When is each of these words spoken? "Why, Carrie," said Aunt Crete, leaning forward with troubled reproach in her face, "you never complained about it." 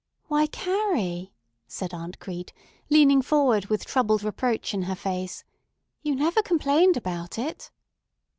"Why, 0.29 0.47
Carrie," 0.47 1.31
said 1.67 1.93
Aunt 1.93 2.17
Crete, 2.17 2.53
leaning 2.89 3.21
forward 3.21 3.67
with 3.67 3.85
troubled 3.85 4.23
reproach 4.23 4.73
in 4.73 4.81
her 4.81 4.95
face, 4.95 5.43
"you 6.01 6.15
never 6.15 6.41
complained 6.41 6.97
about 6.97 7.37
it." 7.37 7.69